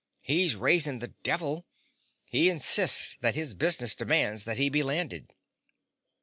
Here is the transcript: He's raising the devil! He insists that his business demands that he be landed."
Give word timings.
He's 0.23 0.55
raising 0.55 0.97
the 0.97 1.09
devil! 1.21 1.67
He 2.25 2.49
insists 2.49 3.17
that 3.21 3.35
his 3.35 3.53
business 3.53 3.93
demands 3.93 4.45
that 4.45 4.57
he 4.57 4.67
be 4.67 4.81
landed." 4.81 5.31